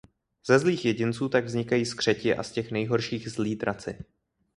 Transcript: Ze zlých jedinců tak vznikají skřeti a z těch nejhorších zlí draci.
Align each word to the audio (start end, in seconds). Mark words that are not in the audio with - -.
Ze 0.47 0.59
zlých 0.59 0.85
jedinců 0.85 1.29
tak 1.29 1.45
vznikají 1.45 1.85
skřeti 1.85 2.35
a 2.35 2.43
z 2.43 2.51
těch 2.51 2.71
nejhorších 2.71 3.31
zlí 3.31 3.55
draci. 3.55 3.97